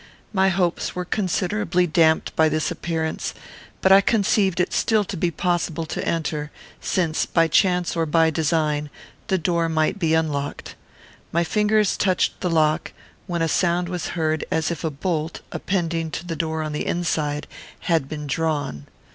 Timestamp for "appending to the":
15.51-16.35